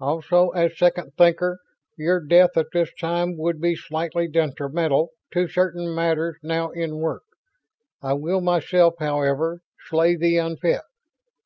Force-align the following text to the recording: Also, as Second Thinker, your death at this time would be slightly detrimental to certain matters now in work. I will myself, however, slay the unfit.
Also, 0.00 0.48
as 0.52 0.78
Second 0.78 1.12
Thinker, 1.18 1.58
your 1.98 2.18
death 2.18 2.56
at 2.56 2.68
this 2.72 2.88
time 2.98 3.36
would 3.36 3.60
be 3.60 3.76
slightly 3.76 4.26
detrimental 4.26 5.10
to 5.34 5.48
certain 5.48 5.94
matters 5.94 6.38
now 6.42 6.70
in 6.70 6.96
work. 6.98 7.24
I 8.02 8.14
will 8.14 8.40
myself, 8.40 8.94
however, 9.00 9.60
slay 9.90 10.16
the 10.16 10.38
unfit. 10.38 10.80